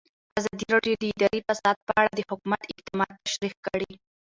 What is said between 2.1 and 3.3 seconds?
د حکومت اقدامات